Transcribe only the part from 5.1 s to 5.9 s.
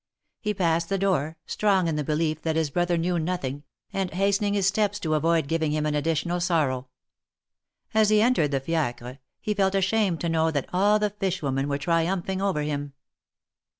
avoid giving him